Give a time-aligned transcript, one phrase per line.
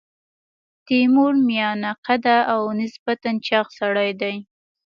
[0.87, 4.35] تیمور میانه قده او نسبتا چاغ سړی دی.